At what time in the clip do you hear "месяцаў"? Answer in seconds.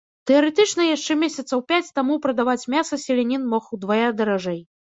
1.23-1.61